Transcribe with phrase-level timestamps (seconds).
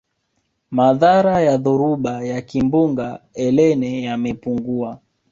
[0.71, 4.99] madhara ya dhoruba ya kimbunga elene yamepungua